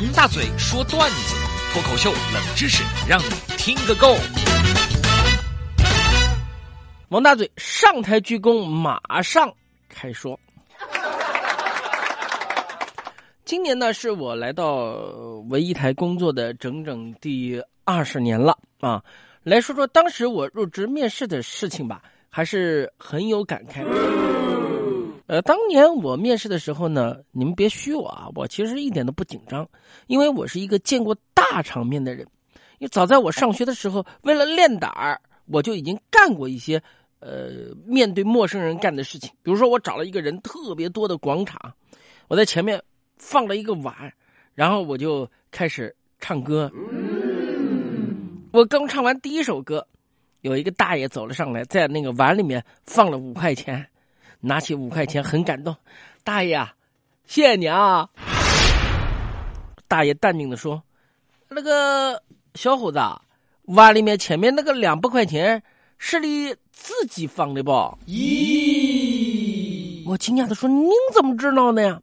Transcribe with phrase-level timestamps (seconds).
[0.00, 1.34] 王大嘴说段子，
[1.72, 4.14] 脱口秀冷知识，让你听个够。
[7.08, 9.52] 王大嘴上台鞠躬，马上
[9.88, 10.38] 开说。
[13.44, 14.92] 今年呢，是我来到
[15.48, 19.02] 文艺台工作的整整第二十年了啊。
[19.42, 23.84] 来说说当时我入职面试的事情吧，还是很有感慨。
[25.28, 29.68] 呃，当年我面试的时候呢，你们别虚我啊，我其实一点都不紧张，
[30.06, 32.26] 因为我是一个见过大场面的人。
[32.78, 36.82] 因为早在我上学的时候，为了练胆儿，我就已经干过一些
[37.20, 37.50] 呃
[37.84, 39.30] 面对陌生人干的事情。
[39.42, 41.60] 比如说，我找了一个人特别多的广场，
[42.28, 42.82] 我在前面
[43.18, 43.94] 放了一个碗，
[44.54, 46.72] 然后我就开始唱歌。
[48.50, 49.86] 我刚唱完第一首歌，
[50.40, 53.86] 有一个大爷走了上来，在那个碗里面放了五块钱，
[54.40, 55.76] 拿起五块钱很感动，
[56.24, 56.74] 大爷啊，
[57.26, 58.08] 谢谢你啊。
[59.86, 60.82] 大爷淡定的说
[61.48, 62.22] ：“那个
[62.54, 63.00] 小伙子，
[63.62, 65.62] 碗里面前面那个两百块钱
[65.98, 67.72] 是你自己放的不？”
[68.06, 72.00] 咦，我惊讶的说：“您怎么知道的呀？”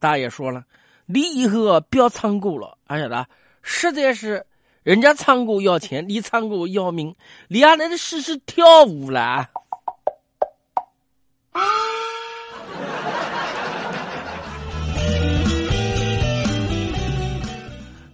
[0.00, 0.64] 大爷说了
[1.06, 3.26] ：“你以后不要唱歌了，而且呢，
[3.62, 4.44] 实在是。”
[4.84, 7.14] 人家唱歌要钱，你唱歌要命，
[7.48, 9.50] 你还能试试跳舞啦？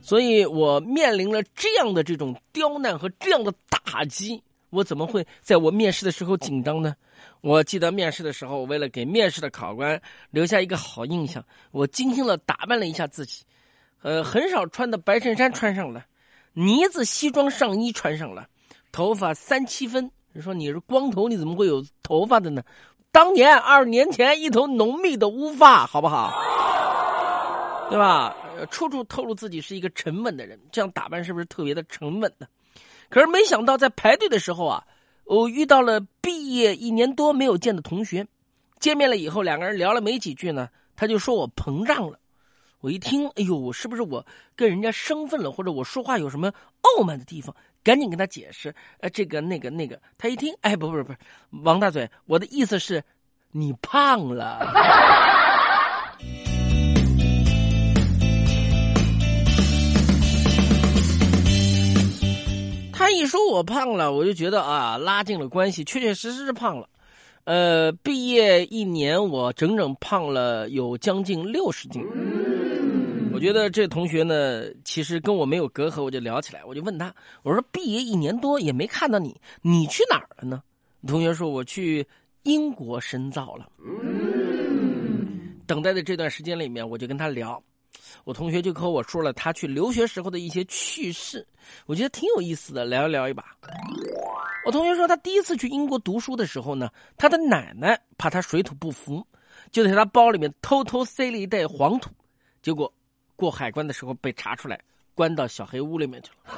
[0.03, 6.95] 所以我面临了这样的这种刁难和这样的打击，我怎么会在我面试的时候紧张呢？
[7.41, 13.45] 我记得面试的时候，为了给面试的考官留下一个好印象，我精心的打扮了一下自己，
[14.03, 16.05] 呃，很少穿的白衬衫穿上了。
[16.53, 18.47] 呢子西装上衣穿上了，
[18.93, 20.11] 头发三七分。
[20.33, 22.63] 你说你是光头，你怎么会有头发的呢？
[23.15, 26.33] 当年二十年前，一头浓密的乌发，好不好？
[27.89, 28.35] 对吧？
[28.73, 32.49] 处处透露自己是一个沉稳的人，这样打扮是不是特别的沉稳呢？
[33.09, 34.83] 可是没想到在排队的时候啊，
[35.27, 38.27] 我遇到了毕业一年多没有见的同学，
[38.81, 42.19] 见面了以后，两个人聊了没几句呢，他就说我膨胀了。
[42.81, 44.27] 我一听，哎呦，是不是我
[44.57, 47.55] 跟人家生分了，或者我说话有什么傲慢的地方？
[47.85, 50.01] 赶紧跟他解释，呃，这个那个那个。
[50.17, 51.13] 他一听，哎，不不不，
[51.63, 53.05] 王大嘴，我的意思是，
[53.53, 54.61] 你胖了。
[62.91, 66.89] 他一说我胖了，我就觉得啊，拉近了关系，确确实实是胖了。
[67.45, 72.03] 呃，毕业一年，我整整胖了有将近六十斤。
[73.33, 80.63] 我觉得这同学呢，其实跟我没有隔阂，我就聊起来，我就问他，我说毕业一年多也没看到你，你去哪儿了呢？
[81.07, 82.07] 同学说我去
[82.45, 83.69] 英国深造了。
[85.67, 87.63] 等待的这段时间里面，我就跟他聊，
[88.25, 91.47] 我同学就和我说了他去留学时候的一些趣事，
[91.87, 93.45] 我觉得挺有意思的，聊一聊一把。
[94.65, 99.27] 我同学说他第一次去英国读书的时候呢，他的奶奶怕他水土不服，
[99.73, 102.11] 就在他包里面偷偷塞了一袋黄土，
[102.65, 102.91] 结果。
[103.37, 104.81] 过海关的时候被查出来，
[105.13, 106.55] 关到小黑屋里面去了。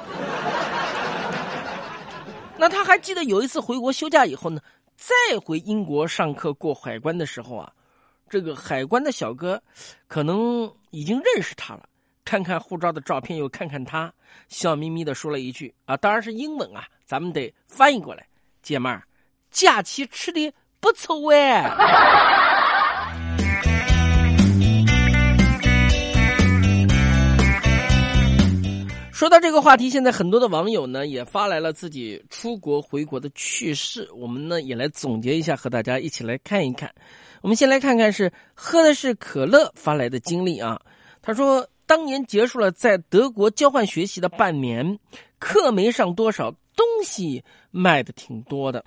[2.55, 4.61] 那他还记得有一次回国休假以后呢，
[4.95, 7.73] 再回英国上课过海关的时候啊，
[8.29, 9.59] 这个海关的小哥
[10.07, 11.89] 可能已经认识他了，
[12.23, 14.13] 看看护照的照片，又看看他，
[14.47, 18.27] 笑眯眯的说了一句啊，当然是英文啊，咱们得翻译过来，
[18.61, 19.03] 姐们儿，
[19.49, 22.46] 假期吃的不错哎。
[29.17, 36.93] 说到这个话题，现在很多的网友呢也发来了自己出国回国的趣事，我们呢也来总结一下，和大家一起来看一看。
[37.41, 40.79] 我们先来看看是喝的是可乐发来的经历啊。
[41.19, 44.99] 他说，当年结束了在德国交换学习的半年，
[45.39, 48.85] 课没上多少，东西卖的挺多的。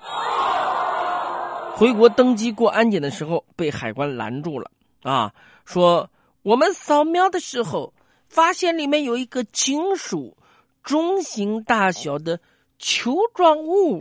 [1.75, 4.71] 回国登机过安检的时候被海关拦住了
[5.03, 6.09] 啊，说
[6.43, 7.93] 我们扫描的时候。
[8.31, 10.37] 发现里面有一个金属
[10.85, 12.41] 中型大小的
[12.79, 14.01] 球状物，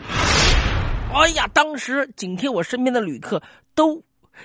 [1.12, 1.50] 哎呀！
[1.52, 3.42] 当时紧贴我身边的旅客
[3.74, 4.04] 都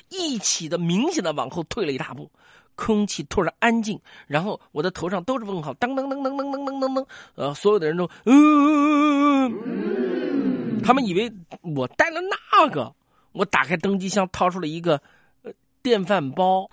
[0.09, 2.31] 一起的明显的往后退了一大步，
[2.75, 9.53] 空气突然安静，然后我的头上都是问号，噔噔噔噔噔噔噔噔噔，呃，所有的人都嗯，
[10.83, 11.31] 他们以为
[11.61, 12.95] 我带了那个，
[13.33, 15.01] 我打开登机箱，掏出了一个
[15.43, 15.53] 呃
[15.83, 16.71] 电饭煲，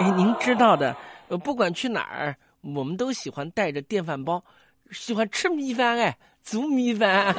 [0.00, 0.96] 哎，您知道的。
[1.28, 4.42] 呃，不管去哪儿，我们都喜欢带着电饭煲，
[4.90, 7.34] 喜欢吃米饭哎，煮米饭。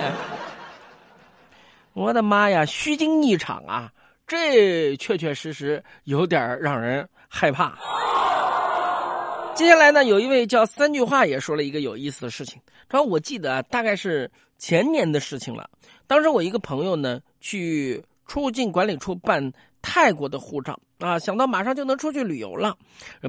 [1.94, 3.91] 我的妈呀，虚惊一场啊！
[4.27, 7.77] 这确确实实有点让人害怕。
[9.56, 12.62] 接下来呢，有一位叫三句话也说了一个有意思的事情。
[12.88, 15.69] 他说：“我记得，大概是前年的事情了。
[16.06, 19.51] 当时我一个朋友呢，去出入境管理处办
[19.81, 22.78] 泰国的护照啊，想到马上就能出去旅游了，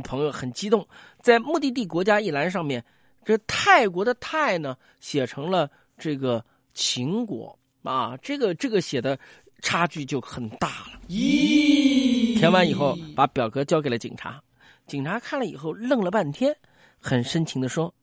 [0.05, 0.87] 朋友很激动，
[1.23, 2.85] 在目的地国家一栏上面，
[3.25, 6.45] 这泰国的泰呢写成了这个
[6.75, 9.19] 秦国啊，这个这个写的
[9.63, 11.01] 差距就很大了。
[11.09, 14.41] 咦，填完以后把表格交给了警察。”
[14.87, 16.57] 警察看了以后愣了半天，
[16.99, 17.95] 很深情的说：“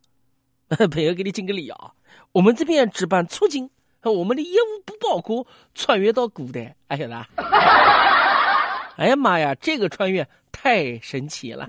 [0.89, 1.91] 朋友，给你敬个礼啊，
[2.31, 3.69] 我们这边只办出境，
[4.03, 5.45] 我们的业务不包括
[5.75, 7.27] 穿越到古代。”哎呀啦！
[8.97, 11.67] 哎呀妈呀，这个穿越太神奇了！